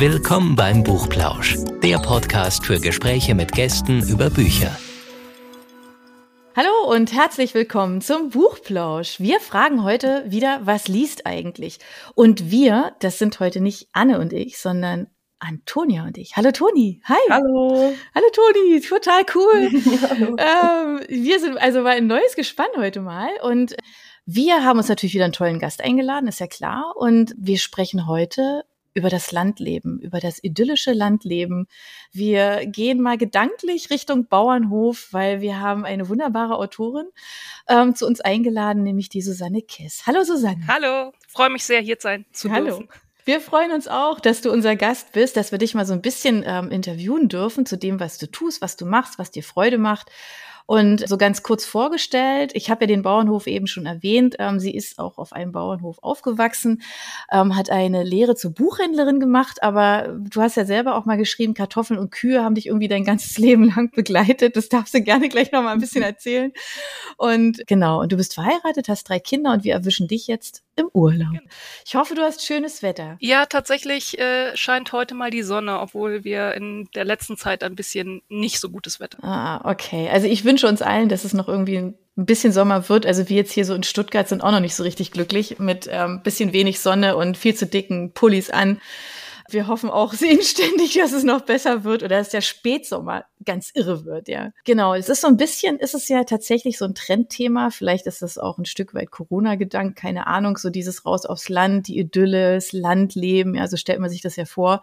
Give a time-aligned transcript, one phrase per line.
[0.00, 4.74] Willkommen beim Buchplausch, der Podcast für Gespräche mit Gästen über Bücher.
[6.56, 9.20] Hallo und herzlich willkommen zum Buchplausch.
[9.20, 11.80] Wir fragen heute wieder, was liest eigentlich?
[12.14, 15.08] Und wir, das sind heute nicht Anne und ich, sondern
[15.38, 16.34] Antonia und ich.
[16.34, 17.02] Hallo Toni.
[17.04, 17.18] Hi.
[17.28, 17.92] Hallo.
[18.14, 18.80] Hallo Toni.
[18.80, 19.68] Total cool.
[20.38, 23.76] ähm, wir sind also mal ein neues Gespann heute mal und
[24.24, 26.94] wir haben uns natürlich wieder einen tollen Gast eingeladen, ist ja klar.
[26.96, 28.62] Und wir sprechen heute
[29.00, 31.66] über das Landleben, über das idyllische Landleben.
[32.12, 37.06] Wir gehen mal gedanklich Richtung Bauernhof, weil wir haben eine wunderbare Autorin
[37.66, 40.02] ähm, zu uns eingeladen, nämlich die Susanne Kess.
[40.06, 40.66] Hallo Susanne.
[40.68, 42.66] Hallo, freue mich sehr, hier sein zu Hallo.
[42.66, 42.88] dürfen.
[43.24, 46.02] Wir freuen uns auch, dass du unser Gast bist, dass wir dich mal so ein
[46.02, 49.78] bisschen ähm, interviewen dürfen zu dem, was du tust, was du machst, was dir Freude
[49.78, 50.10] macht.
[50.66, 54.74] Und so ganz kurz vorgestellt, ich habe ja den Bauernhof eben schon erwähnt, ähm, sie
[54.74, 56.82] ist auch auf einem Bauernhof aufgewachsen,
[57.32, 61.54] ähm, hat eine Lehre zur Buchhändlerin gemacht, aber du hast ja selber auch mal geschrieben,
[61.54, 64.56] Kartoffeln und Kühe haben dich irgendwie dein ganzes Leben lang begleitet.
[64.56, 66.52] Das darfst du gerne gleich noch mal ein bisschen erzählen.
[67.16, 70.88] Und genau, und du bist verheiratet, hast drei Kinder und wir erwischen dich jetzt im
[70.92, 71.36] Urlaub.
[71.84, 73.16] Ich hoffe, du hast schönes Wetter.
[73.20, 77.74] Ja, tatsächlich äh, scheint heute mal die Sonne, obwohl wir in der letzten Zeit ein
[77.74, 79.22] bisschen nicht so gutes Wetter.
[79.22, 80.08] Ah, okay.
[80.10, 83.06] Also ich wünsche uns allen, dass es noch irgendwie ein bisschen Sommer wird.
[83.06, 85.88] Also wir jetzt hier so in Stuttgart sind auch noch nicht so richtig glücklich mit
[85.88, 88.80] ähm, bisschen wenig Sonne und viel zu dicken Pullis an.
[89.48, 94.04] Wir hoffen auch sehenständig, dass es noch besser wird oder dass der Spätsommer ganz irre
[94.04, 94.50] wird, ja.
[94.64, 97.70] Genau, es ist so ein bisschen, ist es ja tatsächlich so ein Trendthema.
[97.70, 101.86] Vielleicht ist das auch ein Stück weit Corona-Gedanke, keine Ahnung, so dieses raus aufs Land,
[101.86, 104.82] die Idylle, das Landleben, ja, so stellt man sich das ja vor.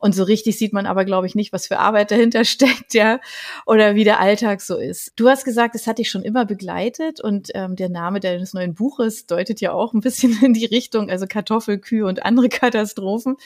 [0.00, 3.20] Und so richtig sieht man aber, glaube ich, nicht, was für Arbeit dahinter steckt, ja,
[3.66, 5.12] oder wie der Alltag so ist.
[5.16, 8.74] Du hast gesagt, es hat dich schon immer begleitet und ähm, der Name deines neuen
[8.74, 13.36] Buches deutet ja auch ein bisschen in die Richtung, also Kartoffelkühe und andere Katastrophen.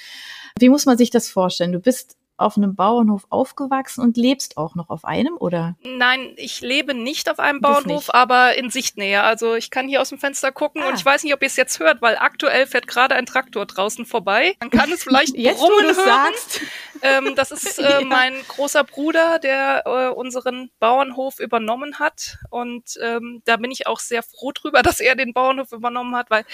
[0.58, 1.72] Wie muss man sich das vorstellen?
[1.72, 5.76] Du bist auf einem Bauernhof aufgewachsen und lebst auch noch auf einem, oder?
[5.82, 9.22] Nein, ich lebe nicht auf einem Bauernhof, aber in Sichtnähe.
[9.22, 10.88] Also ich kann hier aus dem Fenster gucken ah.
[10.88, 13.66] und ich weiß nicht, ob ihr es jetzt hört, weil aktuell fährt gerade ein Traktor
[13.66, 14.56] draußen vorbei.
[14.60, 15.94] Man kann es vielleicht jetzt, brummen hören.
[15.94, 16.60] Sagst.
[17.02, 18.00] Ähm, das ist äh, ja.
[18.00, 22.38] mein großer Bruder, der äh, unseren Bauernhof übernommen hat.
[22.50, 26.30] Und ähm, da bin ich auch sehr froh drüber, dass er den Bauernhof übernommen hat,
[26.30, 26.44] weil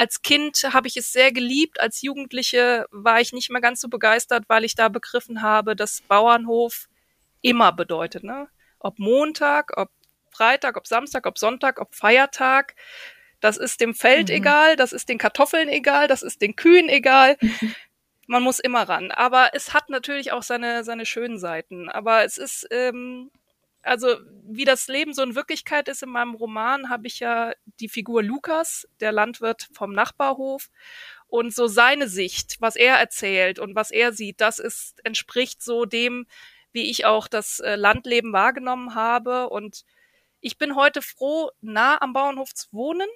[0.00, 1.78] als Kind habe ich es sehr geliebt.
[1.78, 6.00] Als Jugendliche war ich nicht mehr ganz so begeistert, weil ich da begriffen habe, dass
[6.00, 6.88] Bauernhof
[7.42, 8.24] immer bedeutet.
[8.24, 8.48] Ne?
[8.78, 9.90] Ob Montag, ob
[10.30, 12.76] Freitag, ob Samstag, ob Sonntag, ob Feiertag.
[13.40, 14.36] Das ist dem Feld mhm.
[14.36, 17.36] egal, das ist den Kartoffeln egal, das ist den Kühen egal.
[18.26, 19.10] Man muss immer ran.
[19.10, 21.90] Aber es hat natürlich auch seine, seine schönen Seiten.
[21.90, 23.30] Aber es ist, ähm,
[23.82, 27.88] also wie das Leben so in Wirklichkeit ist in meinem Roman, habe ich ja die
[27.88, 30.70] Figur Lukas, der Landwirt vom Nachbarhof.
[31.28, 35.84] Und so seine Sicht, was er erzählt und was er sieht, das ist, entspricht so
[35.84, 36.26] dem,
[36.72, 39.48] wie ich auch das äh, Landleben wahrgenommen habe.
[39.48, 39.84] Und
[40.40, 43.08] ich bin heute froh, nah am Bauernhof zu wohnen.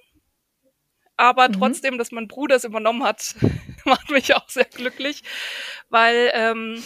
[1.17, 1.53] Aber mhm.
[1.53, 3.35] trotzdem, dass mein Bruder es übernommen hat,
[3.85, 5.23] macht mich auch sehr glücklich,
[5.89, 6.81] weil ähm,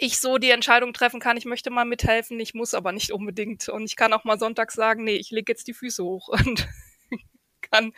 [0.00, 3.68] ich so die Entscheidung treffen kann, ich möchte mal mithelfen, ich muss aber nicht unbedingt.
[3.68, 6.68] Und ich kann auch mal sonntags sagen, nee, ich lege jetzt die Füße hoch und
[7.70, 7.92] kann.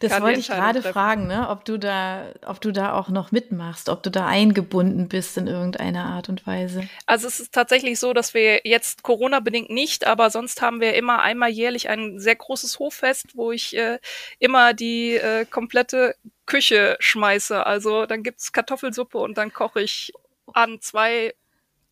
[0.00, 1.48] Das kann wollte ich gerade fragen, ne?
[1.48, 5.46] ob du da, ob du da auch noch mitmachst, ob du da eingebunden bist in
[5.46, 6.88] irgendeiner Art und Weise.
[7.06, 11.20] Also es ist tatsächlich so, dass wir jetzt Corona-bedingt nicht, aber sonst haben wir immer
[11.20, 13.98] einmal jährlich ein sehr großes Hoffest, wo ich äh,
[14.38, 16.16] immer die äh, komplette
[16.46, 17.64] Küche schmeiße.
[17.64, 20.12] Also dann gibt's Kartoffelsuppe und dann koche ich
[20.54, 21.34] an zwei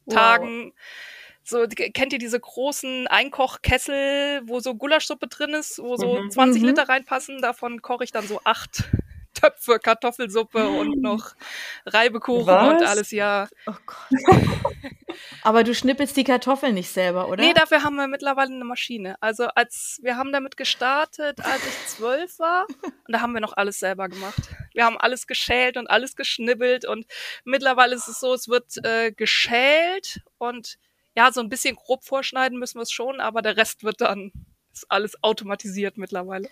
[0.06, 0.15] wow.
[0.15, 0.73] Tagen.
[1.45, 6.31] So, kennt ihr diese großen Einkochkessel, wo so Gulaschsuppe drin ist, wo so mhm.
[6.31, 6.69] 20 mhm.
[6.69, 7.43] Liter reinpassen?
[7.43, 8.84] Davon koche ich dann so acht
[9.42, 11.32] Töpfe Kartoffelsuppe und noch
[11.86, 12.69] Reibekuchen Was?
[12.69, 13.48] und alles, ja.
[13.66, 14.20] Oh Gott.
[15.42, 17.42] Aber du schnippelst die Kartoffeln nicht selber, oder?
[17.42, 19.16] Nee, dafür haben wir mittlerweile eine Maschine.
[19.20, 23.56] Also als wir haben damit gestartet, als ich zwölf war, und da haben wir noch
[23.56, 24.41] alles selber gemacht.
[24.72, 27.06] Wir haben alles geschält und alles geschnibbelt und
[27.44, 30.78] mittlerweile ist es so, es wird äh, geschält und
[31.14, 34.32] ja, so ein bisschen grob vorschneiden müssen wir es schon, aber der Rest wird dann
[34.72, 36.49] ist alles automatisiert mittlerweile.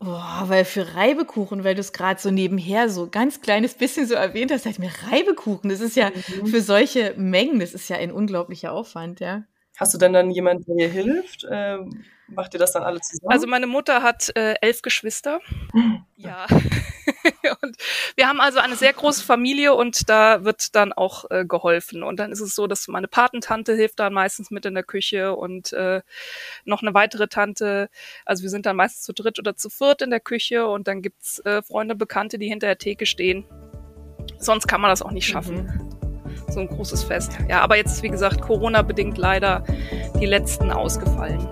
[0.00, 4.14] Boah, weil für Reibekuchen, weil du es gerade so nebenher so ganz kleines bisschen so
[4.14, 6.46] erwähnt hast, sag mir Reibekuchen, das ist ja mhm.
[6.46, 9.42] für solche Mengen, das ist ja ein unglaublicher Aufwand, ja.
[9.76, 11.46] Hast du denn dann jemanden, der dir hilft?
[11.50, 13.32] Ähm, macht ihr das dann alle zusammen?
[13.32, 15.40] Also meine Mutter hat äh, elf Geschwister.
[16.18, 16.46] ja.
[17.62, 17.76] und
[18.16, 22.02] wir haben also eine sehr große Familie und da wird dann auch äh, geholfen.
[22.02, 25.34] Und dann ist es so, dass meine Patentante hilft dann meistens mit in der Küche
[25.34, 26.02] und äh,
[26.64, 27.88] noch eine weitere Tante.
[28.24, 31.02] Also wir sind dann meistens zu dritt oder zu viert in der Küche und dann
[31.02, 33.46] gibt's äh, Freunde, Bekannte, die hinter der Theke stehen
[34.38, 35.64] sonst kann man das auch nicht schaffen.
[35.64, 36.52] Mhm.
[36.52, 37.36] So ein großes Fest.
[37.48, 39.64] Ja, aber jetzt, wie gesagt, Corona-bedingt leider
[40.20, 41.46] die letzten ausgefallen.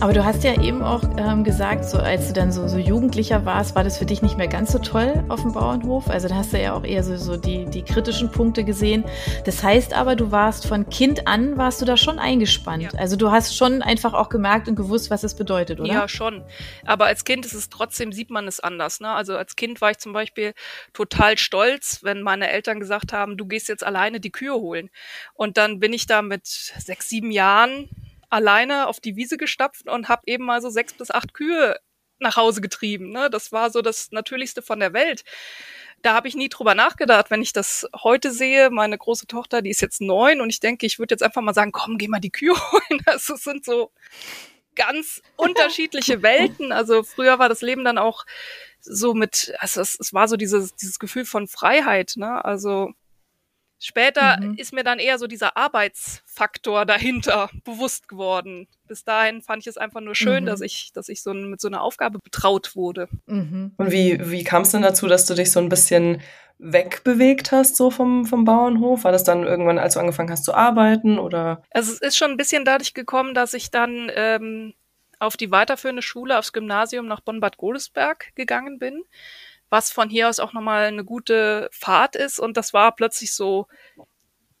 [0.00, 3.44] Aber du hast ja eben auch ähm, gesagt, so als du dann so, so Jugendlicher
[3.44, 6.08] warst, war das für dich nicht mehr ganz so toll auf dem Bauernhof.
[6.08, 9.04] Also da hast du ja auch eher so, so die, die kritischen Punkte gesehen.
[9.44, 12.84] Das heißt aber, du warst von Kind an, warst du da schon eingespannt.
[12.84, 12.90] Ja.
[12.96, 15.92] Also du hast schon einfach auch gemerkt und gewusst, was es bedeutet, oder?
[15.92, 16.44] Ja, schon.
[16.86, 19.00] Aber als Kind ist es trotzdem, sieht man es anders.
[19.00, 19.08] Ne?
[19.08, 20.54] Also als Kind war ich zum Beispiel
[20.92, 24.90] total stolz, wenn meine Eltern gesagt haben, du gehst jetzt alleine die Kühe holen.
[25.34, 27.88] Und dann bin ich da mit sechs, sieben Jahren
[28.30, 31.78] alleine auf die Wiese gestapft und habe eben mal so sechs bis acht Kühe
[32.20, 33.10] nach Hause getrieben.
[33.10, 33.30] Ne?
[33.30, 35.24] Das war so das Natürlichste von der Welt.
[36.02, 37.30] Da habe ich nie drüber nachgedacht.
[37.30, 40.86] Wenn ich das heute sehe, meine große Tochter, die ist jetzt neun und ich denke,
[40.86, 43.02] ich würde jetzt einfach mal sagen, komm, geh mal die Kühe holen.
[43.04, 43.90] Das sind so
[44.74, 46.72] ganz unterschiedliche Welten.
[46.72, 48.24] Also früher war das Leben dann auch
[48.80, 52.14] so mit, also es, es war so dieses, dieses Gefühl von Freiheit.
[52.16, 52.44] Ne?
[52.44, 52.92] Also
[53.80, 54.54] Später mhm.
[54.54, 58.66] ist mir dann eher so dieser Arbeitsfaktor dahinter bewusst geworden.
[58.88, 60.46] Bis dahin fand ich es einfach nur schön, mhm.
[60.46, 63.08] dass ich, dass ich so mit so einer Aufgabe betraut wurde.
[63.26, 63.72] Mhm.
[63.76, 66.20] Und wie, wie kam es denn dazu, dass du dich so ein bisschen
[66.58, 69.04] wegbewegt hast, so vom, vom Bauernhof?
[69.04, 71.62] War das dann irgendwann, als du angefangen hast zu arbeiten oder?
[71.70, 74.74] Also es ist schon ein bisschen dadurch gekommen, dass ich dann ähm,
[75.20, 79.04] auf die weiterführende Schule, aufs Gymnasium nach Bonn-Bad Godesberg gegangen bin
[79.70, 82.38] was von hier aus auch nochmal eine gute Fahrt ist.
[82.38, 83.66] Und das war plötzlich so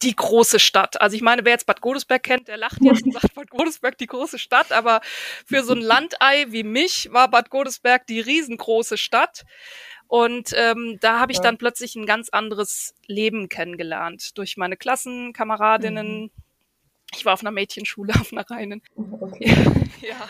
[0.02, 1.00] die große Stadt.
[1.00, 3.98] Also ich meine, wer jetzt Bad Godesberg kennt, der lacht jetzt und sagt Bad Godesberg
[3.98, 5.00] die große Stadt, aber
[5.44, 9.44] für so ein Landei wie mich war Bad Godesberg die riesengroße Stadt.
[10.06, 16.22] Und ähm, da habe ich dann plötzlich ein ganz anderes Leben kennengelernt durch meine Klassenkameradinnen.
[16.22, 16.30] Mhm.
[17.14, 18.82] Ich war auf einer Mädchenschule, auf einer reinen.
[18.96, 19.52] Okay.
[20.00, 20.26] ja.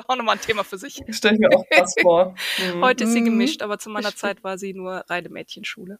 [0.00, 1.02] Das ist auch nochmal ein Thema für sich.
[1.10, 2.34] Stelle ich mir auch was vor.
[2.58, 2.84] Mhm.
[2.84, 5.98] Heute ist sie gemischt, aber zu meiner Zeit war sie nur reine Mädchenschule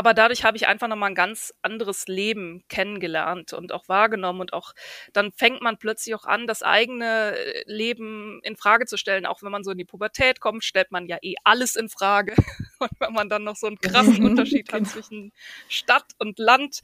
[0.00, 4.54] aber dadurch habe ich einfach nochmal ein ganz anderes Leben kennengelernt und auch wahrgenommen und
[4.54, 4.72] auch
[5.12, 9.26] dann fängt man plötzlich auch an, das eigene äh, Leben in Frage zu stellen.
[9.26, 12.34] Auch wenn man so in die Pubertät kommt, stellt man ja eh alles in Frage.
[12.78, 14.90] Und wenn man dann noch so einen krassen Unterschied hat genau.
[14.90, 15.32] zwischen
[15.68, 16.80] Stadt und Land,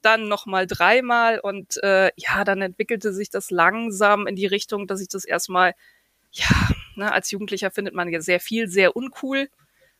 [0.00, 5.00] dann nochmal dreimal und äh, ja, dann entwickelte sich das langsam in die Richtung, dass
[5.00, 5.74] ich das erstmal,
[6.30, 6.46] ja,
[6.94, 9.48] ne, als Jugendlicher findet man ja sehr viel, sehr uncool.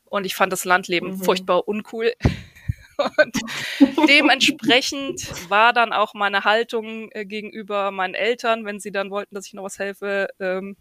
[0.04, 1.24] Und ich fand das Landleben mhm.
[1.24, 2.12] furchtbar uncool.
[2.98, 9.34] Und dementsprechend war dann auch meine Haltung äh, gegenüber meinen Eltern, wenn sie dann wollten,
[9.34, 10.76] dass ich noch was helfe, ähm,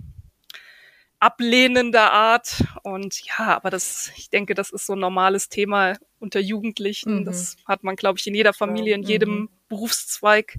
[1.19, 2.63] ablehnender Art.
[2.83, 7.19] Und ja, aber das, ich denke, das ist so ein normales Thema unter Jugendlichen.
[7.19, 7.25] Mhm.
[7.25, 9.49] Das hat man, glaube ich, in jeder Familie, in jedem mhm.
[9.69, 10.57] Berufszweig.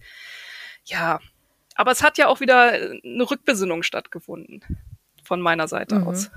[0.84, 1.20] Ja,
[1.74, 4.62] aber es hat ja auch wieder eine Rückbesinnung stattgefunden
[5.24, 6.08] von meiner Seite mhm.
[6.08, 6.30] aus.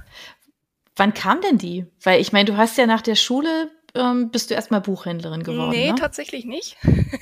[0.96, 1.86] Wann kam denn die?
[2.02, 5.72] Weil ich meine, du hast ja nach der Schule ähm, bist du erstmal Buchhändlerin geworden?
[5.72, 5.96] Nee, ne?
[5.96, 6.78] tatsächlich nicht.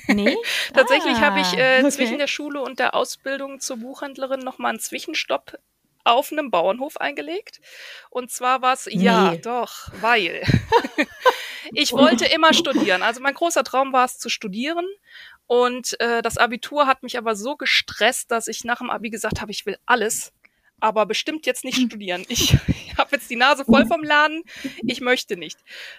[0.06, 0.36] Nee?
[0.74, 1.90] tatsächlich ah, habe ich äh, okay.
[1.90, 5.58] zwischen der Schule und der Ausbildung zur Buchhändlerin nochmal einen Zwischenstopp
[6.04, 7.60] auf einem Bauernhof eingelegt.
[8.10, 9.02] Und zwar war es, nee.
[9.02, 10.42] ja, doch, weil
[11.72, 13.02] ich wollte immer studieren.
[13.02, 14.86] Also mein großer Traum war es zu studieren.
[15.46, 19.40] Und äh, das Abitur hat mich aber so gestresst, dass ich nach dem Abi gesagt
[19.40, 20.32] habe, ich will alles
[20.80, 21.86] aber bestimmt jetzt nicht hm.
[21.86, 22.24] studieren.
[22.28, 24.42] Ich, ich habe jetzt die Nase voll vom Laden,
[24.86, 25.58] ich möchte nicht.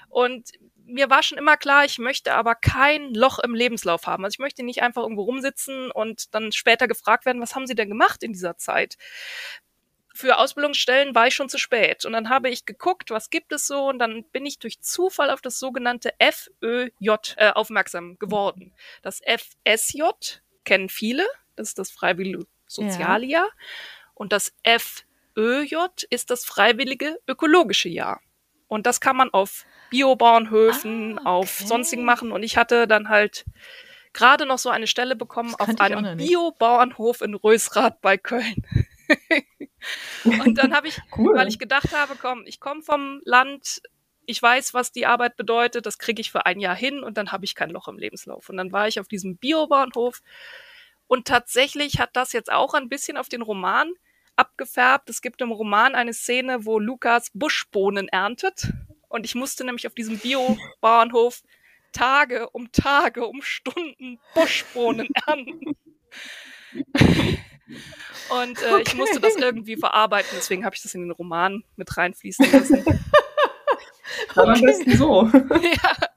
[0.10, 0.52] Und
[0.86, 4.24] mir war schon immer klar, ich möchte aber kein Loch im Lebenslauf haben.
[4.24, 7.76] Also ich möchte nicht einfach irgendwo rumsitzen und dann später gefragt werden, was haben Sie
[7.76, 8.98] denn gemacht in dieser Zeit?
[10.14, 12.06] Für Ausbildungsstellen war ich schon zu spät.
[12.06, 15.30] Und dann habe ich geguckt, was gibt es so, und dann bin ich durch Zufall
[15.30, 16.90] auf das sogenannte FÖJ
[17.36, 18.74] äh, aufmerksam geworden.
[19.02, 20.04] Das FSJ
[20.64, 21.26] kennen viele,
[21.56, 23.46] das ist das Freiwillige Sozialjahr.
[23.46, 23.50] Ja.
[24.14, 25.76] Und das FÖJ
[26.10, 28.22] ist das freiwillige ökologische Jahr.
[28.68, 31.30] Und das kann man auf Biobauernhöfen, ah, okay.
[31.30, 32.32] auf sonstigen machen.
[32.32, 33.46] Und ich hatte dann halt
[34.14, 38.66] gerade noch so eine Stelle bekommen auf einem Biobauernhof in Rösrath bei Köln.
[40.24, 41.36] und dann habe ich, cool.
[41.36, 43.82] weil ich gedacht habe, komm, ich komme vom Land,
[44.26, 47.32] ich weiß, was die Arbeit bedeutet, das kriege ich für ein Jahr hin und dann
[47.32, 48.50] habe ich kein Loch im Lebenslauf.
[48.50, 50.22] Und dann war ich auf diesem Biobauernhof
[51.08, 53.92] und tatsächlich hat das jetzt auch ein bisschen auf den Roman
[54.36, 55.10] abgefärbt.
[55.10, 58.72] Es gibt im Roman eine Szene, wo Lukas Buschbohnen erntet.
[59.16, 61.42] Und ich musste nämlich auf diesem Bio-Bauernhof
[61.94, 65.78] Tage um Tage, um Stunden Buschbohnen ernten.
[68.30, 68.84] Und äh, okay.
[68.86, 72.84] ich musste das irgendwie verarbeiten, deswegen habe ich das in den Roman mit reinfließen lassen.
[74.36, 75.24] Aber am besten so.
[75.32, 76.10] ja.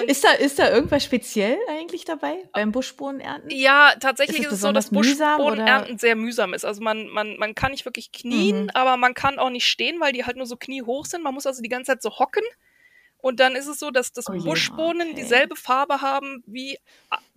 [0.00, 3.50] Und ist, da, ist da irgendwas speziell eigentlich dabei beim Buschbohnenernten?
[3.50, 6.64] Ja, tatsächlich ist es, ist es so, dass Buschbohnenernten sehr mühsam ist.
[6.64, 8.70] Also man, man, man kann nicht wirklich knien, mhm.
[8.74, 11.22] aber man kann auch nicht stehen, weil die halt nur so kniehoch sind.
[11.22, 12.44] Man muss also die ganze Zeit so hocken.
[13.20, 15.16] Und dann ist es so, dass das oh Buschbohnen okay.
[15.16, 16.78] dieselbe Farbe haben wie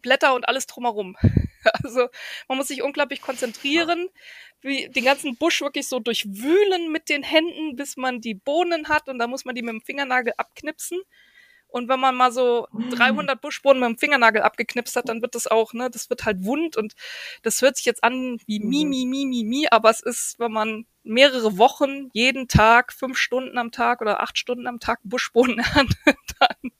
[0.01, 1.17] Blätter und alles drumherum.
[1.83, 2.07] Also
[2.47, 4.09] man muss sich unglaublich konzentrieren,
[4.61, 9.07] wie den ganzen Busch wirklich so durchwühlen mit den Händen, bis man die Bohnen hat
[9.07, 10.99] und dann muss man die mit dem Fingernagel abknipsen.
[11.71, 15.47] Und wenn man mal so 300 Buschbohnen mit dem Fingernagel abgeknipst hat, dann wird das
[15.47, 16.93] auch, ne, das wird halt wund und
[17.43, 20.51] das hört sich jetzt an wie mi, mi, mi, mi, mi, aber es ist, wenn
[20.51, 25.59] man mehrere Wochen, jeden Tag, fünf Stunden am Tag oder acht Stunden am Tag Buschbohnen
[25.59, 25.97] erntet,
[26.39, 26.71] dann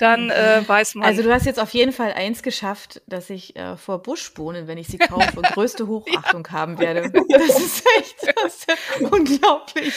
[0.00, 1.06] dann äh, weiß man.
[1.06, 4.78] Also du hast jetzt auf jeden Fall eins geschafft, dass ich äh, vor Buschbohnen, wenn
[4.78, 6.52] ich sie kaufe, größte Hochachtung ja.
[6.52, 7.12] haben werde.
[7.28, 8.66] Das ist echt das ist
[9.12, 9.92] unglaublich.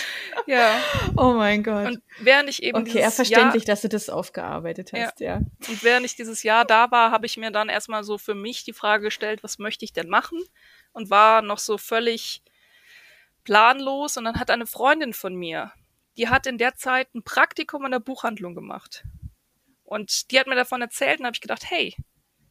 [0.45, 0.75] Ja.
[1.15, 1.87] Oh mein Gott.
[1.87, 5.35] Und während ich eben Okay, ja, verständlich, dass du das aufgearbeitet hast, ja.
[5.35, 5.41] ja.
[5.69, 8.65] Und während ich dieses Jahr da war, habe ich mir dann erstmal so für mich
[8.65, 10.39] die Frage gestellt, was möchte ich denn machen?
[10.91, 12.43] Und war noch so völlig
[13.45, 14.17] planlos.
[14.17, 15.71] Und dann hat eine Freundin von mir,
[16.17, 19.05] die hat in der Zeit ein Praktikum in der Buchhandlung gemacht.
[19.83, 21.95] Und die hat mir davon erzählt und habe ich gedacht, hey,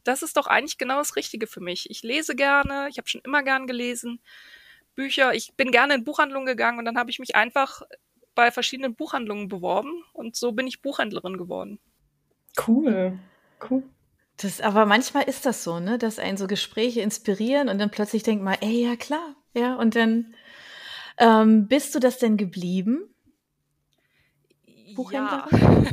[0.03, 1.89] das ist doch eigentlich genau das Richtige für mich.
[1.89, 4.21] Ich lese gerne, ich habe schon immer gern gelesen,
[4.95, 7.81] Bücher, ich bin gerne in Buchhandlungen gegangen und dann habe ich mich einfach
[8.35, 11.79] bei verschiedenen Buchhandlungen beworben und so bin ich Buchhändlerin geworden.
[12.67, 13.17] Cool,
[13.69, 13.83] cool.
[14.37, 18.23] Das, aber manchmal ist das so, ne, dass einen so Gespräche inspirieren und dann plötzlich
[18.23, 20.35] denkt man, ey, ja klar, ja, und dann
[21.17, 23.12] ähm, bist du das denn geblieben?
[24.95, 25.47] Buchhändler?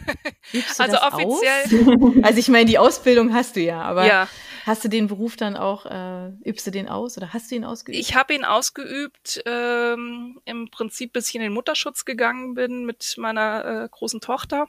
[0.52, 0.62] Ja.
[0.78, 1.96] also offiziell.
[1.96, 2.14] Aus?
[2.24, 4.28] Also ich meine, die Ausbildung hast du ja, aber ja.
[4.66, 7.64] hast du den Beruf dann auch, äh, übst du den aus oder hast du ihn
[7.64, 7.98] ausgeübt?
[7.98, 13.14] Ich habe ihn ausgeübt, ähm, im Prinzip bis ich in den Mutterschutz gegangen bin mit
[13.16, 14.66] meiner äh, großen Tochter.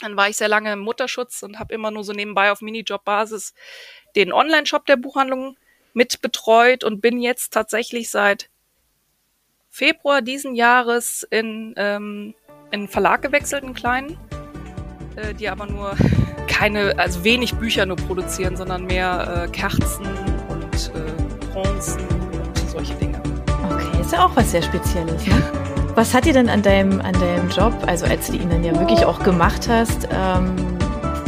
[0.00, 3.54] Dann war ich sehr lange im Mutterschutz und habe immer nur so nebenbei auf Minijob-Basis
[4.16, 5.56] den Online-Shop der Buchhandlung
[5.92, 8.48] mit betreut und bin jetzt tatsächlich seit
[9.74, 12.32] Februar diesen Jahres in ähm,
[12.70, 14.16] in einen Verlag gewechselt, einen kleinen,
[15.16, 15.96] äh, die aber nur
[16.46, 20.06] keine, also wenig Bücher nur produzieren, sondern mehr äh, Kerzen
[20.48, 23.20] und äh, Bronzen und solche Dinge.
[23.68, 25.42] Okay, ist ja auch was sehr Spezielles, ne?
[25.96, 28.78] Was hat dir denn an deinem, an deinem Job, also als du ihn dann ja
[28.78, 30.54] wirklich auch gemacht hast, ähm,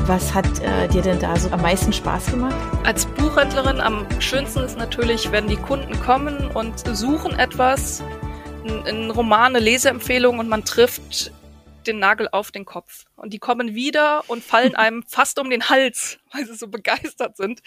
[0.06, 2.54] was hat äh, dir denn da so am meisten Spaß gemacht?
[2.84, 8.04] Als Buchhändlerin am schönsten ist natürlich, wenn die Kunden kommen und suchen etwas,
[8.68, 11.32] ein Roman, eine Leseempfehlung und man trifft
[11.86, 13.04] den Nagel auf den Kopf.
[13.16, 17.36] Und die kommen wieder und fallen einem fast um den Hals, weil sie so begeistert
[17.36, 17.62] sind,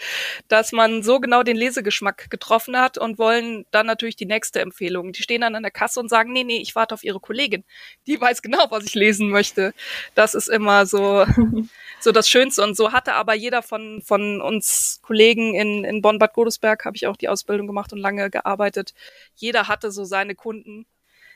[0.48, 5.12] dass man so genau den Lesegeschmack getroffen hat und wollen dann natürlich die nächste Empfehlung.
[5.12, 7.64] Die stehen dann an der Kasse und sagen, nee, nee, ich warte auf ihre Kollegin.
[8.06, 9.74] Die weiß genau, was ich lesen möchte.
[10.14, 11.26] Das ist immer so,
[12.00, 12.62] so das Schönste.
[12.62, 17.06] Und so hatte aber jeder von, von uns Kollegen in, in Bonn-Bad Godesberg, habe ich
[17.06, 18.94] auch die Ausbildung gemacht und lange gearbeitet.
[19.34, 20.86] Jeder hatte so seine Kunden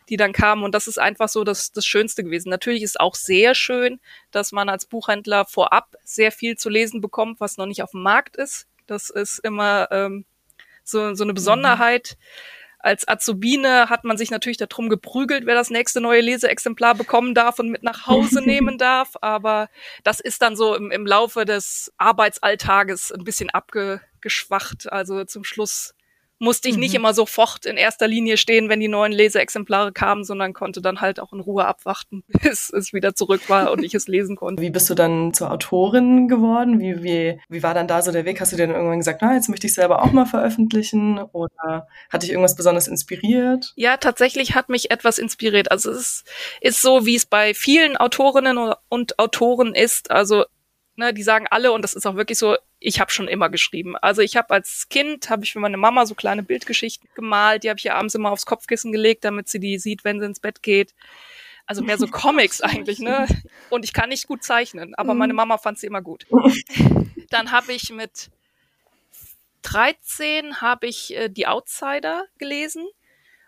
[0.08, 0.64] die dann kamen.
[0.64, 2.50] Und das ist einfach so das, das Schönste gewesen.
[2.50, 7.40] Natürlich ist auch sehr schön, dass man als Buchhändler vorab sehr viel zu lesen bekommt,
[7.40, 8.66] was noch nicht auf dem Markt ist.
[8.86, 10.24] Das ist immer ähm,
[10.82, 12.16] so, so eine Besonderheit.
[12.78, 17.58] Als Azubine hat man sich natürlich darum geprügelt, wer das nächste neue Leseexemplar bekommen darf
[17.58, 19.14] und mit nach Hause nehmen darf.
[19.22, 19.70] Aber
[20.02, 24.92] das ist dann so im, im Laufe des Arbeitsalltages ein bisschen abgeschwacht.
[24.92, 25.94] Also zum Schluss
[26.38, 26.80] musste ich mhm.
[26.80, 31.00] nicht immer sofort in erster Linie stehen, wenn die neuen Leseexemplare kamen, sondern konnte dann
[31.00, 34.62] halt auch in Ruhe abwarten, bis es wieder zurück war und ich es lesen konnte.
[34.62, 36.80] Wie bist du dann zur Autorin geworden?
[36.80, 38.40] Wie, wie, wie war dann da so der Weg?
[38.40, 41.18] Hast du dir dann irgendwann gesagt, na, jetzt möchte ich selber auch mal veröffentlichen?
[41.18, 43.72] Oder hat dich irgendwas besonders inspiriert?
[43.76, 45.70] Ja, tatsächlich hat mich etwas inspiriert.
[45.70, 46.24] Also es ist,
[46.60, 50.10] ist so, wie es bei vielen Autorinnen und Autoren ist.
[50.10, 50.44] Also
[50.96, 53.96] ne, die sagen alle, und das ist auch wirklich so, ich habe schon immer geschrieben.
[53.96, 57.70] Also ich habe als Kind, habe ich für meine Mama so kleine Bildgeschichten gemalt, die
[57.70, 60.40] habe ich ihr abends immer aufs Kopfkissen gelegt, damit sie die sieht, wenn sie ins
[60.40, 60.94] Bett geht.
[61.66, 63.26] Also mehr so Comics eigentlich, ne?
[63.70, 65.38] Und ich kann nicht gut zeichnen, aber meine mhm.
[65.38, 66.26] Mama fand sie immer gut.
[67.30, 68.30] Dann habe ich mit
[69.62, 72.86] 13 habe ich äh, die Outsider gelesen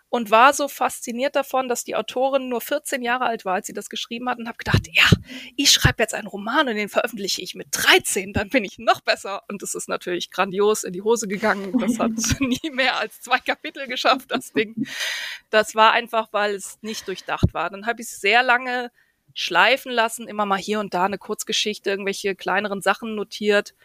[0.09, 3.73] und war so fasziniert davon, dass die Autorin nur 14 Jahre alt war, als sie
[3.73, 5.03] das geschrieben hat und habe gedacht, ja,
[5.57, 9.01] ich schreibe jetzt einen Roman und den veröffentliche ich mit 13, dann bin ich noch
[9.01, 9.43] besser.
[9.49, 11.77] Und das ist natürlich grandios in die Hose gegangen.
[11.77, 14.87] Das hat nie mehr als zwei Kapitel geschafft, das Ding.
[15.49, 17.69] Das war einfach, weil es nicht durchdacht war.
[17.69, 18.91] Dann habe ich es sehr lange
[19.33, 23.75] schleifen lassen, immer mal hier und da eine Kurzgeschichte, irgendwelche kleineren Sachen notiert,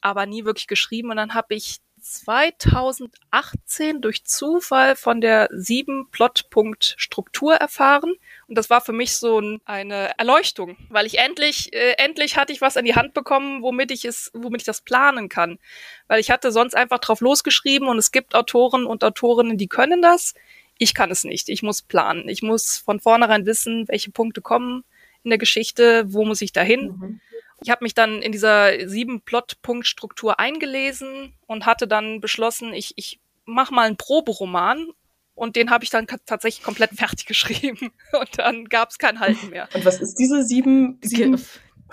[0.00, 1.10] aber nie wirklich geschrieben.
[1.10, 8.14] Und dann habe ich 2018 durch Zufall von der sieben Plotpunkt Struktur erfahren.
[8.46, 12.52] Und das war für mich so ein, eine Erleuchtung, weil ich endlich, äh, endlich hatte
[12.52, 15.58] ich was an die Hand bekommen, womit ich es, womit ich das planen kann.
[16.06, 20.02] Weil ich hatte sonst einfach drauf losgeschrieben und es gibt Autoren und Autorinnen, die können
[20.02, 20.34] das.
[20.78, 21.48] Ich kann es nicht.
[21.48, 22.28] Ich muss planen.
[22.28, 24.84] Ich muss von vornherein wissen, welche Punkte kommen
[25.24, 26.86] in der Geschichte, wo muss ich dahin.
[26.86, 27.20] Mhm.
[27.62, 33.20] Ich habe mich dann in dieser sieben Plot-Punkt-Struktur eingelesen und hatte dann beschlossen, ich, ich
[33.44, 34.88] mache mal einen Proberoman
[35.34, 39.50] und den habe ich dann tatsächlich komplett fertig geschrieben und dann gab es kein Halten
[39.50, 39.68] mehr.
[39.74, 40.98] Und was ist diese sieben?
[41.02, 41.42] sieben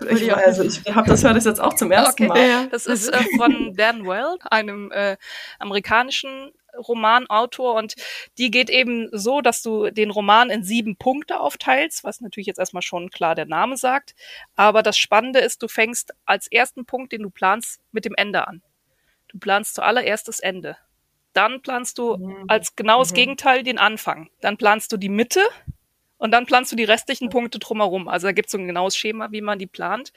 [0.10, 2.48] ich, also ich habe das höre das jetzt auch zum ersten okay.
[2.48, 2.68] Mal.
[2.70, 5.18] Das ist äh, von Dan Well, einem äh,
[5.60, 7.96] amerikanischen Romanautor und
[8.38, 12.60] die geht eben so, dass du den Roman in sieben Punkte aufteilst, was natürlich jetzt
[12.60, 14.16] erstmal schon klar der Name sagt.
[14.56, 18.48] Aber das Spannende ist, du fängst als ersten Punkt, den du planst, mit dem Ende
[18.48, 18.62] an.
[19.30, 20.78] Du planst zuallererst das Ende.
[21.34, 22.46] Dann planst du mhm.
[22.48, 23.16] als genaues mhm.
[23.16, 24.30] Gegenteil den Anfang.
[24.42, 25.42] Dann planst du die Mitte
[26.18, 28.08] und dann planst du die restlichen Punkte drumherum.
[28.08, 30.12] Also da gibt es so ein genaues Schema, wie man die plant.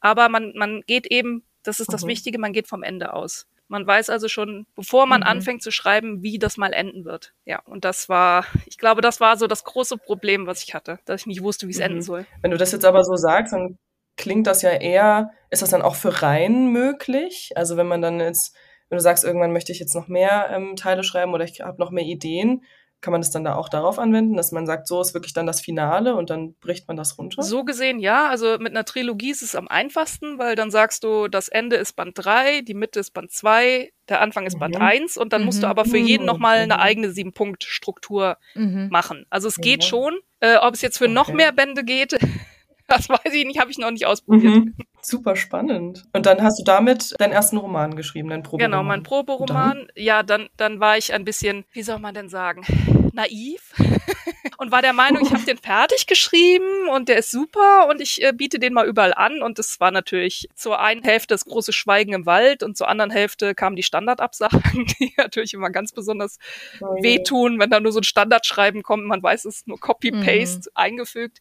[0.00, 2.08] Aber man, man geht eben, das ist das mhm.
[2.08, 3.46] Wichtige, man geht vom Ende aus.
[3.70, 5.26] Man weiß also schon, bevor man mhm.
[5.26, 7.34] anfängt zu schreiben, wie das mal enden wird.
[7.44, 10.98] Ja, und das war, ich glaube, das war so das große Problem, was ich hatte,
[11.04, 11.84] dass ich nicht wusste, wie es mhm.
[11.84, 12.26] enden soll.
[12.40, 13.78] Wenn du das jetzt aber so sagst, dann
[14.16, 17.52] klingt das ja eher, ist das dann auch für Reihen möglich?
[17.56, 18.56] Also wenn man dann jetzt,
[18.88, 21.78] wenn du sagst, irgendwann möchte ich jetzt noch mehr ähm, Teile schreiben oder ich habe
[21.78, 22.64] noch mehr Ideen,
[23.00, 25.46] kann man das dann da auch darauf anwenden, dass man sagt, so ist wirklich dann
[25.46, 27.42] das Finale und dann bricht man das runter?
[27.42, 28.28] So gesehen ja.
[28.28, 31.94] Also mit einer Trilogie ist es am einfachsten, weil dann sagst du, das Ende ist
[31.94, 34.60] Band 3, die Mitte ist Band 2, der Anfang ist mhm.
[34.60, 35.46] Band 1 und dann mhm.
[35.46, 35.70] musst du mhm.
[35.70, 36.80] aber für jeden nochmal eine mhm.
[36.80, 38.88] eigene Sieben-Punkt-Struktur mhm.
[38.90, 39.26] machen.
[39.30, 40.18] Also es geht schon.
[40.40, 41.14] Äh, ob es jetzt für okay.
[41.14, 42.16] noch mehr Bände geht,
[42.98, 44.54] das weiß ich nicht, habe ich noch nicht ausprobiert.
[44.54, 44.74] Mhm.
[45.00, 46.04] Super spannend.
[46.12, 48.70] Und dann hast du damit deinen ersten Roman geschrieben, deinen Proberoman.
[48.70, 49.88] Genau, mein Proberoman.
[49.94, 52.62] Ja, dann, dann war ich ein bisschen, wie soll man denn sagen,
[53.12, 53.74] naiv
[54.58, 58.22] und war der Meinung, ich habe den fertig geschrieben und der ist super und ich
[58.22, 59.42] äh, biete den mal überall an.
[59.42, 63.10] Und das war natürlich zur einen Hälfte das große Schweigen im Wald und zur anderen
[63.10, 66.38] Hälfte kamen die Standardabsagen, die natürlich immer ganz besonders
[66.80, 69.04] oh wehtun, wenn da nur so ein Standardschreiben kommt.
[69.04, 70.72] Man weiß, es ist nur Copy-Paste mhm.
[70.74, 71.38] eingefügt.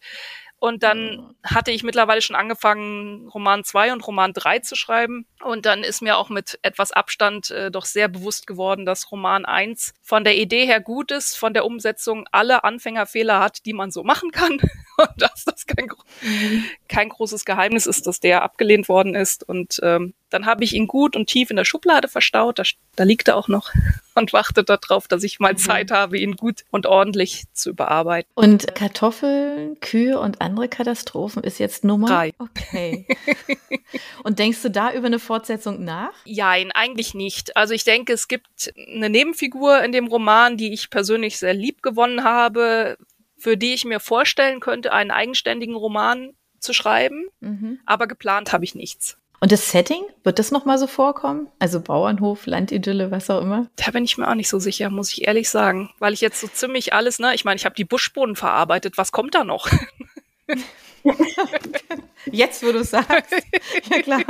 [0.60, 5.28] Und dann hatte ich mittlerweile schon angefangen, Roman 2 und Roman 3 zu schreiben.
[5.44, 9.46] Und dann ist mir auch mit etwas Abstand äh, doch sehr bewusst geworden, dass Roman
[9.46, 13.92] 1 von der Idee her gut ist, von der Umsetzung alle Anfängerfehler hat, die man
[13.92, 14.58] so machen kann.
[14.98, 15.88] Und dass das kein,
[16.22, 16.66] mhm.
[16.88, 19.48] kein großes Geheimnis ist, dass der abgelehnt worden ist.
[19.48, 22.58] Und ähm, dann habe ich ihn gut und tief in der Schublade verstaut.
[22.60, 22.64] Da,
[22.96, 23.72] da liegt er auch noch
[24.16, 25.58] und wartet darauf, dass ich mal mhm.
[25.58, 28.32] Zeit habe, ihn gut und ordentlich zu überarbeiten.
[28.34, 32.34] Und Kartoffeln, Kühe und andere Katastrophen ist jetzt Nummer drei.
[32.40, 33.08] Okay.
[34.24, 36.14] und denkst du da über eine Fortsetzung nach?
[36.26, 37.56] Nein, eigentlich nicht.
[37.56, 41.84] Also ich denke, es gibt eine Nebenfigur in dem Roman, die ich persönlich sehr lieb
[41.84, 42.98] gewonnen habe,
[43.38, 47.26] für die ich mir vorstellen könnte, einen eigenständigen Roman zu schreiben.
[47.40, 47.80] Mhm.
[47.86, 49.18] Aber geplant habe ich nichts.
[49.40, 51.48] Und das Setting, wird das nochmal so vorkommen?
[51.60, 53.68] Also Bauernhof, Landidylle, was auch immer?
[53.76, 55.92] Da bin ich mir auch nicht so sicher, muss ich ehrlich sagen.
[56.00, 59.12] Weil ich jetzt so ziemlich alles, ne, ich meine, ich habe die Buschbohnen verarbeitet, was
[59.12, 59.70] kommt da noch?
[62.32, 63.34] jetzt, wo du sagst.
[63.90, 64.24] Ja, klar.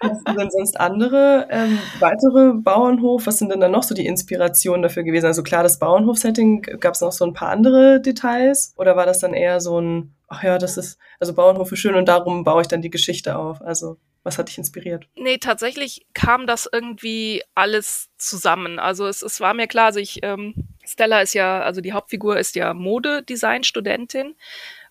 [0.00, 3.26] Hast du denn sonst andere ähm, weitere Bauernhof?
[3.26, 5.26] Was sind denn dann noch so die Inspirationen dafür gewesen?
[5.26, 8.74] Also klar, das Bauernhof-Setting, gab es noch so ein paar andere Details?
[8.76, 11.94] Oder war das dann eher so ein, ach ja, das ist, also Bauernhof ist schön
[11.94, 13.62] und darum baue ich dann die Geschichte auf?
[13.62, 15.06] Also was hat dich inspiriert?
[15.14, 18.80] Nee, tatsächlich kam das irgendwie alles zusammen.
[18.80, 20.54] Also es, es war mir klar, also ich, ähm,
[20.86, 24.34] Stella ist ja, also die Hauptfigur ist ja Modedesign-Studentin.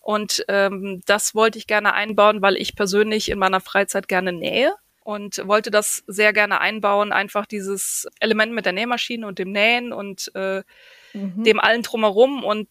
[0.01, 4.75] Und ähm, das wollte ich gerne einbauen, weil ich persönlich in meiner Freizeit gerne nähe
[5.03, 9.93] und wollte das sehr gerne einbauen, einfach dieses Element mit der Nähmaschine und dem Nähen
[9.93, 10.61] und äh,
[11.13, 11.43] mhm.
[11.43, 12.67] dem allen drumherum und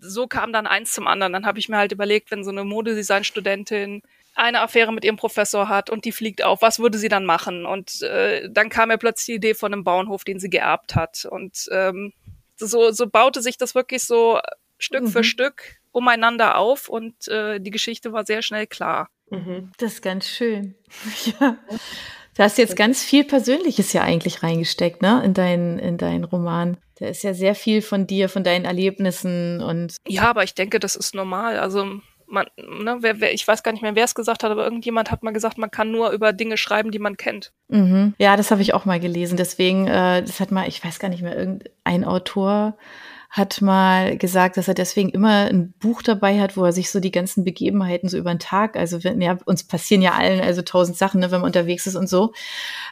[0.00, 1.32] so kam dann eins zum anderen.
[1.32, 4.02] Dann habe ich mir halt überlegt, wenn so eine Modedesign-Studentin
[4.34, 7.66] eine Affäre mit ihrem Professor hat und die fliegt auf, was würde sie dann machen?
[7.66, 11.26] Und äh, dann kam mir plötzlich die Idee von einem Bauernhof, den sie geerbt hat.
[11.30, 12.12] Und ähm,
[12.56, 14.40] so, so baute sich das wirklich so
[14.78, 15.08] Stück mhm.
[15.08, 19.08] für Stück umeinander auf und äh, die Geschichte war sehr schnell klar.
[19.30, 19.70] Mhm.
[19.78, 20.74] Das ist ganz schön.
[21.40, 21.56] ja.
[22.36, 26.76] Du hast jetzt ganz viel Persönliches ja eigentlich reingesteckt, ne, in deinen, in deinen Roman.
[26.98, 29.96] Da ist ja sehr viel von dir, von deinen Erlebnissen und.
[30.06, 31.58] Ja, aber ich denke, das ist normal.
[31.58, 34.64] Also, man, ne, wer, wer, ich weiß gar nicht mehr, wer es gesagt hat, aber
[34.64, 37.52] irgendjemand hat mal gesagt, man kann nur über Dinge schreiben, die man kennt.
[37.68, 38.14] Mhm.
[38.18, 39.36] Ja, das habe ich auch mal gelesen.
[39.36, 42.76] Deswegen, äh, das hat mal, ich weiß gar nicht mehr, irgendein Autor
[43.34, 47.00] hat mal gesagt, dass er deswegen immer ein Buch dabei hat, wo er sich so
[47.00, 50.62] die ganzen Begebenheiten so über den Tag, also wenn, ja, uns passieren ja allen also
[50.62, 52.32] tausend Sachen, ne, wenn man unterwegs ist und so.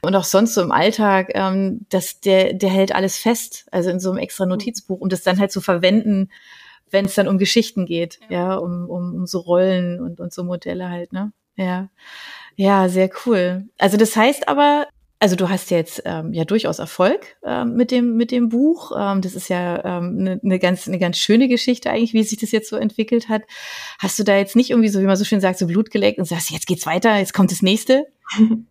[0.02, 4.00] Und auch sonst so im Alltag, ähm, dass der, der hält alles fest, also in
[4.00, 6.28] so einem extra Notizbuch, um das dann halt zu verwenden,
[6.92, 10.32] wenn es dann um Geschichten geht, ja, ja um, um, um so Rollen und, und
[10.32, 11.32] so Modelle halt, ne?
[11.56, 11.88] Ja.
[12.56, 13.64] Ja, sehr cool.
[13.78, 14.86] Also das heißt aber,
[15.22, 18.92] also du hast jetzt ähm, ja durchaus Erfolg ähm, mit dem mit dem Buch.
[18.98, 22.24] Ähm, das ist ja eine ähm, ne, ne ganz eine ganz schöne Geschichte eigentlich, wie
[22.24, 23.42] sich das jetzt so entwickelt hat.
[24.00, 26.18] Hast du da jetzt nicht irgendwie so, wie man so schön sagt, so Blut geleckt
[26.18, 28.06] und sagst, jetzt geht's weiter, jetzt kommt das nächste?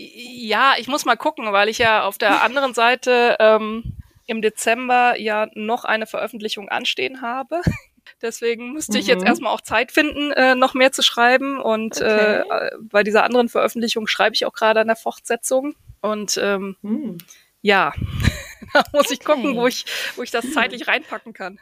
[0.00, 3.96] Ja, ich muss mal gucken, weil ich ja auf der anderen Seite ähm,
[4.28, 7.62] im Dezember ja noch eine Veröffentlichung anstehen habe.
[8.22, 9.26] Deswegen müsste ich jetzt mhm.
[9.26, 11.60] erstmal auch Zeit finden, äh, noch mehr zu schreiben.
[11.60, 12.40] Und okay.
[12.40, 15.74] äh, bei dieser anderen Veröffentlichung schreibe ich auch gerade an der Fortsetzung.
[16.00, 17.18] Und ähm, hm.
[17.60, 17.92] ja,
[18.72, 19.84] da muss ich gucken, wo ich,
[20.16, 21.58] wo ich das zeitlich reinpacken kann.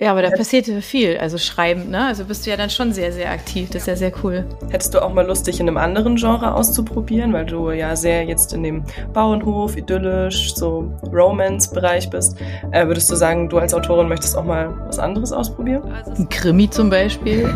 [0.00, 2.06] Ja, aber da passiert viel, also schreiben, ne?
[2.06, 3.68] Also bist du ja dann schon sehr, sehr aktiv.
[3.68, 4.46] Das ist ja sehr cool.
[4.70, 8.24] Hättest du auch mal Lust, dich in einem anderen Genre auszuprobieren, weil du ja sehr
[8.24, 8.82] jetzt in dem
[9.12, 12.38] Bauernhof, idyllisch, so Romance-Bereich bist.
[12.72, 15.82] Äh, würdest du sagen, du als Autorin möchtest auch mal was anderes ausprobieren?
[15.92, 17.52] Also Ein Krimi zum Beispiel?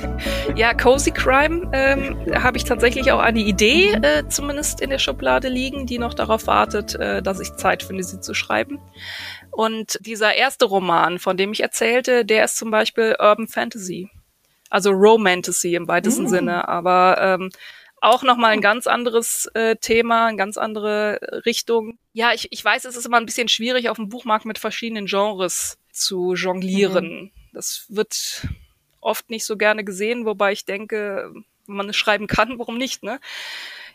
[0.54, 5.48] ja, Cozy Crime ähm, habe ich tatsächlich auch eine Idee, äh, zumindest in der Schublade
[5.48, 8.78] liegen, die noch darauf wartet, äh, dass ich Zeit finde, sie zu schreiben.
[9.50, 14.10] Und dieser erste Roman, von dem ich erzählte, der ist zum Beispiel Urban Fantasy.
[14.70, 16.28] Also Romantasy im weitesten mm.
[16.28, 17.50] Sinne, aber ähm,
[18.00, 21.98] auch nochmal ein ganz anderes äh, Thema, eine ganz andere Richtung.
[22.12, 25.06] Ja, ich, ich weiß, es ist immer ein bisschen schwierig, auf dem Buchmarkt mit verschiedenen
[25.06, 27.22] Genres zu jonglieren.
[27.22, 27.30] Mhm.
[27.52, 28.46] Das wird
[29.00, 31.32] oft nicht so gerne gesehen, wobei ich denke,
[31.66, 33.20] wenn man es schreiben kann, warum nicht, ne?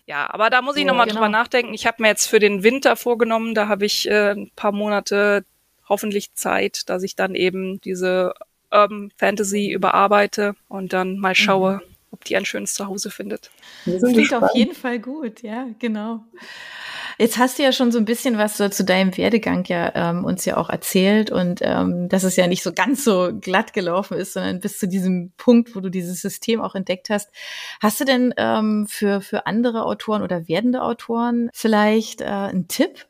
[0.07, 1.19] Ja, aber da muss ich ja, nochmal genau.
[1.19, 1.73] drüber nachdenken.
[1.73, 5.43] Ich habe mir jetzt für den Winter vorgenommen, da habe ich äh, ein paar Monate
[5.89, 8.33] hoffentlich Zeit, dass ich dann eben diese
[8.71, 11.95] Urban Fantasy überarbeite und dann mal schaue, mhm.
[12.11, 13.51] ob die ein schönes Zuhause findet.
[13.85, 16.23] Das klingt auf jeden Fall gut, ja, genau.
[17.17, 20.25] Jetzt hast du ja schon so ein bisschen was so zu deinem Werdegang ja ähm,
[20.25, 24.17] uns ja auch erzählt und ähm, dass es ja nicht so ganz so glatt gelaufen
[24.17, 27.29] ist, sondern bis zu diesem Punkt, wo du dieses System auch entdeckt hast.
[27.81, 33.07] Hast du denn ähm, für, für andere Autoren oder werdende Autoren vielleicht äh, einen Tipp,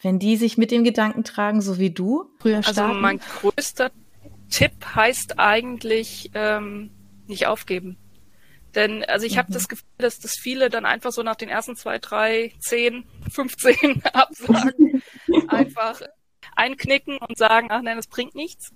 [0.00, 2.80] wenn die sich mit dem Gedanken tragen, so wie du früher starten?
[2.80, 3.90] Also mein größter
[4.50, 6.90] Tipp heißt eigentlich ähm,
[7.26, 7.96] nicht aufgeben.
[8.74, 9.38] Denn also ich mhm.
[9.38, 13.04] habe das Gefühl, dass das viele dann einfach so nach den ersten zwei, drei, zehn,
[13.30, 15.02] 15 Absagen
[15.48, 16.00] einfach
[16.56, 18.72] einknicken und sagen, ach nein, das bringt nichts.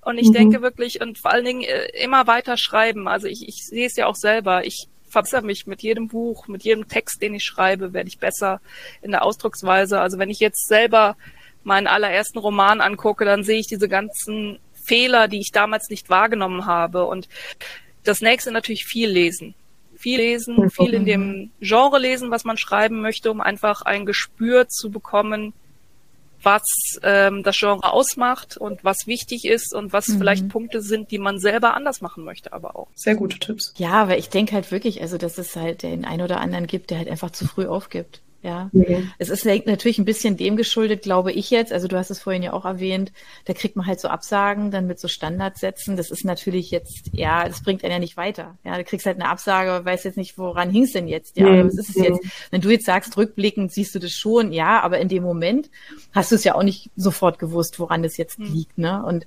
[0.00, 0.34] Und ich mhm.
[0.34, 3.08] denke wirklich, und vor allen Dingen äh, immer weiter schreiben.
[3.08, 4.64] Also ich, ich sehe es ja auch selber.
[4.64, 8.60] Ich verbessere mich mit jedem Buch, mit jedem Text, den ich schreibe, werde ich besser
[9.02, 10.00] in der Ausdrucksweise.
[10.00, 11.16] Also wenn ich jetzt selber
[11.64, 16.66] meinen allerersten Roman angucke, dann sehe ich diese ganzen Fehler, die ich damals nicht wahrgenommen
[16.66, 17.04] habe.
[17.04, 17.28] Und
[18.08, 19.54] das nächste natürlich viel lesen.
[19.96, 24.68] Viel lesen, viel in dem Genre lesen, was man schreiben möchte, um einfach ein Gespür
[24.68, 25.52] zu bekommen,
[26.42, 26.62] was
[27.02, 30.18] ähm, das Genre ausmacht und was wichtig ist und was mhm.
[30.18, 32.86] vielleicht Punkte sind, die man selber anders machen möchte, aber auch.
[32.94, 33.74] Sehr gute Tipps.
[33.76, 36.90] Ja, aber ich denke halt wirklich, also dass es halt den einen oder anderen gibt,
[36.90, 38.20] der halt einfach zu früh aufgibt.
[38.40, 39.10] Ja, mhm.
[39.18, 41.72] es ist natürlich ein bisschen dem geschuldet, glaube ich jetzt.
[41.72, 43.12] Also du hast es vorhin ja auch erwähnt,
[43.46, 45.96] da kriegt man halt so Absagen, dann mit so Standardsätzen.
[45.96, 48.56] Das ist natürlich jetzt, ja, das bringt einen ja nicht weiter.
[48.64, 51.36] Ja, du kriegst halt eine Absage, weißt jetzt nicht, woran hing es denn jetzt?
[51.36, 51.66] Ja, mhm.
[51.66, 52.20] was ist es jetzt?
[52.52, 55.68] Wenn du jetzt sagst, rückblickend siehst du das schon, ja, aber in dem Moment
[56.12, 58.54] hast du es ja auch nicht sofort gewusst, woran das jetzt mhm.
[58.54, 58.78] liegt.
[58.78, 59.04] Ne?
[59.04, 59.26] Und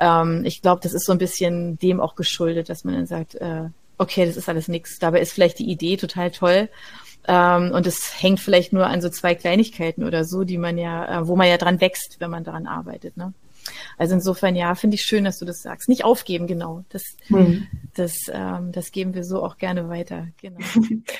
[0.00, 3.34] ähm, ich glaube, das ist so ein bisschen dem auch geschuldet, dass man dann sagt,
[3.34, 3.64] äh,
[3.98, 4.98] okay, das ist alles nix.
[4.98, 6.70] Dabei ist vielleicht die Idee total toll.
[7.28, 11.20] Ähm, und es hängt vielleicht nur an so zwei Kleinigkeiten oder so, die man ja,
[11.20, 13.16] äh, wo man ja dran wächst, wenn man daran arbeitet.
[13.16, 13.32] Ne?
[13.98, 15.88] Also insofern, ja, finde ich schön, dass du das sagst.
[15.88, 16.84] Nicht aufgeben, genau.
[16.88, 17.66] Das, hm.
[17.94, 20.28] das, ähm, das geben wir so auch gerne weiter.
[20.40, 20.58] Genau.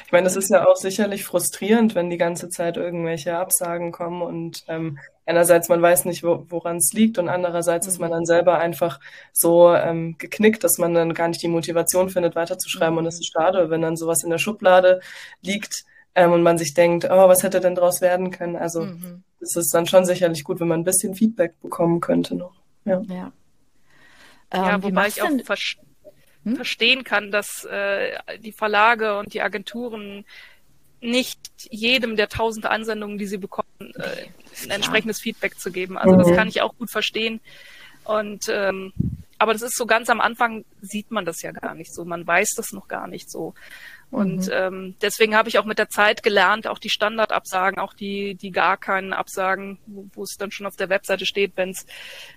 [0.06, 4.22] Ich meine, das ist ja auch sicherlich frustrierend, wenn die ganze Zeit irgendwelche Absagen kommen
[4.22, 7.92] und ähm, einerseits man weiß nicht, wo, woran es liegt und andererseits mhm.
[7.92, 9.00] ist man dann selber einfach
[9.32, 12.94] so ähm, geknickt, dass man dann gar nicht die Motivation findet, weiterzuschreiben.
[12.94, 12.98] Mhm.
[12.98, 15.00] Und es ist schade, wenn dann sowas in der Schublade
[15.42, 15.84] liegt,
[16.16, 18.56] ähm, und man sich denkt, oh, was hätte denn daraus werden können?
[18.56, 19.22] Also mhm.
[19.40, 22.54] es ist dann schon sicherlich gut, wenn man ein bisschen Feedback bekommen könnte noch.
[22.86, 23.32] Ja, ja.
[24.52, 25.56] ja ähm, wobei ich auch ver
[26.44, 26.56] hm?
[26.56, 30.24] verstehen kann, dass äh, die Verlage und die Agenturen
[31.02, 31.38] nicht
[31.70, 35.98] jedem der tausend Ansendungen, die sie bekommen, äh, ein entsprechendes Feedback zu geben.
[35.98, 36.18] Also mhm.
[36.20, 37.40] das kann ich auch gut verstehen.
[38.04, 38.94] Und ähm,
[39.38, 42.06] aber das ist so ganz am Anfang sieht man das ja gar nicht so.
[42.06, 43.52] Man weiß das noch gar nicht so.
[44.10, 44.52] Und mhm.
[44.52, 48.50] ähm, deswegen habe ich auch mit der Zeit gelernt, auch die Standardabsagen, auch die, die
[48.50, 51.86] gar keinen Absagen, wo, es dann schon auf der Webseite steht, wenn es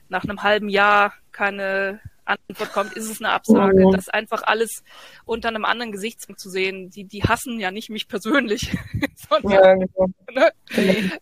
[0.10, 3.86] nach einem halben Jahr keine Antwort kommt, ist es eine Absage.
[3.86, 3.92] Oh.
[3.92, 4.84] Das einfach alles
[5.26, 6.90] unter einem anderen Gesichtspunkt zu sehen.
[6.90, 8.76] Die, die hassen ja nicht mich persönlich,
[9.30, 10.08] sondern, ja, genau.
[10.34, 10.52] ne?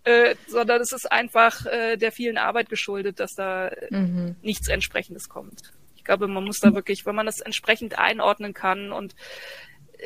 [0.03, 4.35] äh, sondern es ist einfach äh, der vielen Arbeit geschuldet, dass da mhm.
[4.41, 5.73] nichts entsprechendes kommt.
[5.95, 9.13] Ich glaube, man muss da wirklich, wenn man das entsprechend einordnen kann und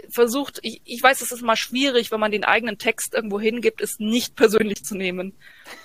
[0.09, 3.81] versucht, ich, ich weiß, es ist mal schwierig, wenn man den eigenen Text irgendwo hingibt,
[3.81, 5.33] es nicht persönlich zu nehmen.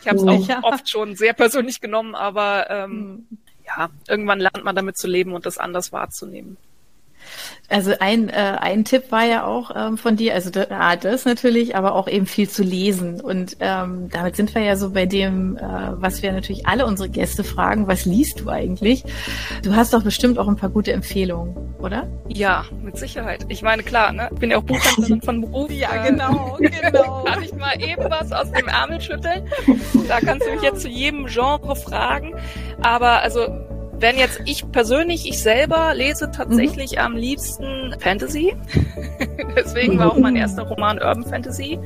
[0.01, 0.61] Ich habe es auch ja.
[0.63, 3.39] oft schon sehr persönlich genommen, aber ähm, mhm.
[3.67, 6.57] ja, irgendwann lernt man damit zu leben und das anders wahrzunehmen.
[7.69, 11.75] Also ein, äh, ein Tipp war ja auch ähm, von dir, also ah, das natürlich,
[11.75, 13.21] aber auch eben viel zu lesen.
[13.21, 15.61] Und ähm, damit sind wir ja so bei dem, äh,
[15.95, 19.05] was wir natürlich alle unsere Gäste fragen, was liest du eigentlich?
[19.63, 22.07] Du hast doch bestimmt auch ein paar gute Empfehlungen, oder?
[22.29, 23.45] Ja, mit Sicherheit.
[23.49, 24.29] Ich meine, klar, ne?
[24.33, 25.71] ich bin ja auch Buchhändlerin von Beruf.
[25.77, 27.25] Ja, äh, genau, genau.
[27.27, 29.47] Kann ich mal eben was aus dem Ärmel schütteln?
[30.09, 32.35] Da kannst du mich jetzt zu jedem Genre fragen.
[32.83, 33.49] Aber also
[33.99, 36.99] wenn jetzt ich persönlich, ich selber lese tatsächlich mhm.
[36.99, 38.55] am liebsten Fantasy.
[39.57, 41.79] Deswegen war auch mein erster Roman Urban Fantasy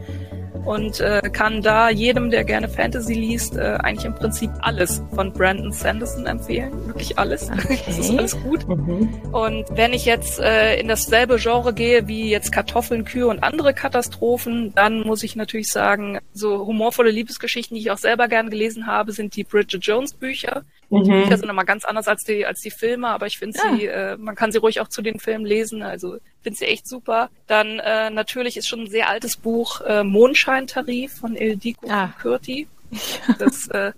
[0.65, 5.33] und äh, kann da jedem, der gerne Fantasy liest, äh, eigentlich im Prinzip alles von
[5.33, 6.87] Brandon Sanderson empfehlen.
[6.87, 7.51] Wirklich alles.
[7.51, 7.79] Okay.
[7.87, 8.69] das ist alles gut.
[8.69, 9.09] Mhm.
[9.33, 13.75] Und wenn ich jetzt äh, in dasselbe Genre gehe wie jetzt Kartoffeln, Kühe und andere
[13.75, 18.87] Katastrophen, dann muss ich natürlich sagen, so humorvolle Liebesgeschichten, die ich auch selber gern gelesen
[18.87, 20.63] habe, sind die Bridget Jones Bücher.
[20.91, 21.05] Mhm.
[21.05, 23.77] Die Bücher sind immer ganz anders als die, als die Filme, aber ich finde ja.
[23.77, 25.83] sie, äh, man kann sie ruhig auch zu den Filmen lesen.
[25.83, 27.31] Also finde sie echt super.
[27.47, 32.13] Dann äh, natürlich ist schon ein sehr altes Buch äh, Mondscheintarif von Ildiko ah.
[32.21, 32.67] Kürti.
[33.39, 33.93] Das äh,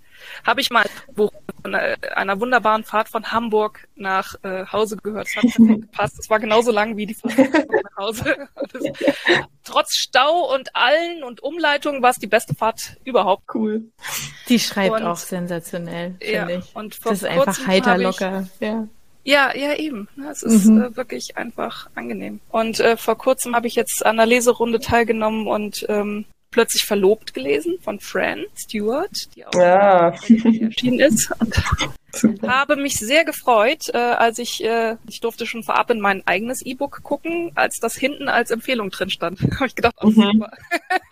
[0.45, 1.31] habe ich mal Buch
[1.61, 5.27] von einer wunderbaren Fahrt von Hamburg nach äh, Hause gehört.
[5.27, 6.19] Das hat perfekt gepasst.
[6.19, 8.47] Es war genauso lang wie die Fahrt nach Hause.
[8.71, 8.83] Das,
[9.63, 13.43] trotz Stau und Allen und Umleitungen war es die beste Fahrt überhaupt.
[13.53, 13.83] Cool.
[14.49, 16.75] Die schreibt und, auch sensationell, finde ja, ich.
[16.75, 18.47] Und das ist einfach heiter locker.
[18.59, 18.87] Ja.
[19.25, 20.09] Ja, ja, eben.
[20.29, 20.81] Es ist mhm.
[20.81, 22.41] äh, wirklich einfach angenehm.
[22.49, 27.33] Und äh, vor kurzem habe ich jetzt an einer Leserunde teilgenommen und ähm, plötzlich verlobt
[27.33, 30.09] gelesen von Fran Stewart, die auch ja.
[30.09, 31.29] erschienen ist.
[31.39, 31.53] Und.
[32.47, 36.61] habe mich sehr gefreut, äh, als ich, äh, ich durfte schon vorab in mein eigenes
[36.61, 39.39] E-Book gucken, als das hinten als Empfehlung drin stand.
[39.55, 40.13] habe ich gedacht, oh, mhm.
[40.13, 40.51] super.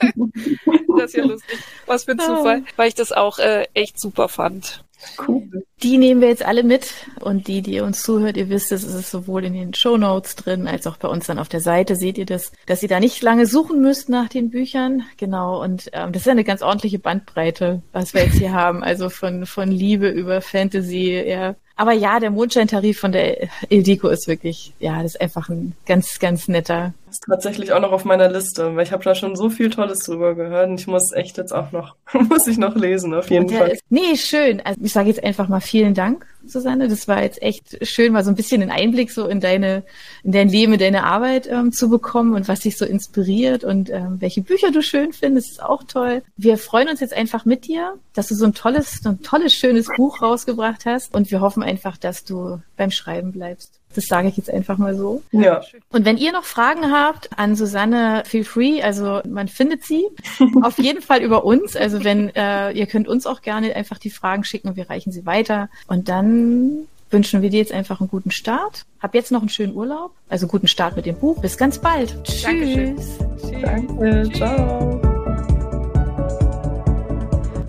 [0.98, 1.60] das ist ja lustig.
[1.86, 4.84] Was für ein Zufall, weil ich das auch äh, echt super fand.
[5.28, 5.64] Cool.
[5.84, 9.10] Die nehmen wir jetzt alle mit und die, die uns zuhört, ihr wisst, es ist
[9.10, 12.20] sowohl in den Show Notes drin als auch bei uns dann auf der Seite seht
[12.20, 15.04] ihr das, dass ihr da nicht lange suchen müsst nach den Büchern.
[15.18, 18.84] Genau und ähm, das ist eine ganz ordentliche Bandbreite, was wir jetzt hier haben.
[18.84, 24.28] Also von von Liebe über Fantasy, ja, aber ja, der Mondscheintarif von der Ildiko ist
[24.28, 26.94] wirklich, ja, das ist einfach ein ganz, ganz netter.
[27.12, 30.00] Ist tatsächlich auch noch auf meiner Liste, weil ich habe da schon so viel Tolles
[30.00, 33.50] drüber gehört und ich muss echt jetzt auch noch, muss ich noch lesen, auf jeden
[33.50, 33.70] Fall.
[33.70, 34.62] Ist, nee, schön.
[34.62, 36.88] Also ich sage jetzt einfach mal vielen Dank Susanne.
[36.88, 39.84] Das war jetzt echt schön, mal so ein bisschen einen Einblick so in deine,
[40.24, 43.90] in dein Leben, in deine Arbeit ähm, zu bekommen und was dich so inspiriert und
[43.90, 46.24] ähm, welche Bücher du schön findest, ist auch toll.
[46.38, 49.54] Wir freuen uns jetzt einfach mit dir, dass du so ein tolles, so ein tolles,
[49.54, 53.81] schönes Buch rausgebracht hast und wir hoffen einfach, dass du beim Schreiben bleibst.
[53.96, 55.22] Das sage ich jetzt einfach mal so.
[55.32, 55.62] Ja.
[55.90, 58.82] Und wenn ihr noch Fragen habt an Susanne, feel free.
[58.82, 60.06] Also man findet sie
[60.62, 61.76] auf jeden Fall über uns.
[61.76, 65.12] Also wenn äh, ihr könnt uns auch gerne einfach die Fragen schicken und wir reichen
[65.12, 65.70] sie weiter.
[65.88, 68.86] Und dann wünschen wir dir jetzt einfach einen guten Start.
[69.02, 70.12] Hab jetzt noch einen schönen Urlaub.
[70.30, 71.42] Also guten Start mit dem Buch.
[71.42, 72.24] Bis ganz bald.
[72.24, 72.44] Tschüss.
[72.44, 73.62] Dankeschön.
[73.62, 74.30] Danke.
[74.34, 75.11] Ciao.